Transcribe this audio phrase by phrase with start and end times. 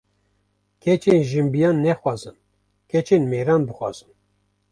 [0.81, 2.37] Keçên jinbiyan nexwazin
[2.89, 4.11] keçên mêran bixwazin